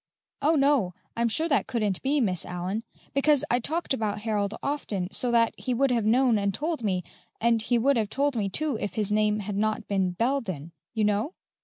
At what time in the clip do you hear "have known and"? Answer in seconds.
5.91-6.51